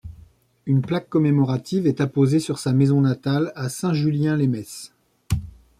Une 0.65 0.81
plaque 0.81 1.09
commémorative 1.09 1.85
est 1.85 2.01
apposée 2.01 2.39
sur 2.39 2.57
sa 2.57 2.73
maison 2.73 3.01
natale 3.01 3.51
à 3.55 3.69
Saint-Julien-lès-Metz. 3.69 4.93